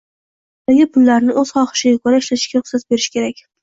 •Bolaga 0.69 0.87
pullarini 0.95 1.37
o‘z 1.43 1.53
xohishiga 1.59 2.03
ko‘ra 2.03 2.25
ishlatishga 2.25 2.61
ruxsat 2.67 2.93
berish 2.93 3.11
kerak. 3.19 3.51